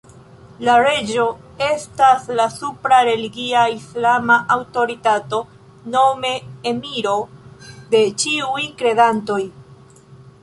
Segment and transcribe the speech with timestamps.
[0.67, 1.25] La reĝo
[1.65, 5.41] estas la supra religia islama aŭtoritato,
[5.97, 6.31] nome
[6.73, 7.13] Emiro
[7.95, 9.41] de ĉiuj kredantoj.